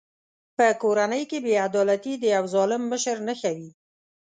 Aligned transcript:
په 0.57 0.65
کورنۍ 0.81 1.23
کې 1.29 1.37
بې 1.45 1.53
عدالتي 1.67 2.13
د 2.17 2.23
یوه 2.35 2.49
ظالم 2.53 2.81
مشر 2.91 3.17
نښه 3.27 3.51
وي. 3.57 3.69